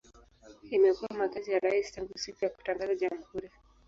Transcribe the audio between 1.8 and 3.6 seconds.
tangu siku ya kutangaza jamhuri.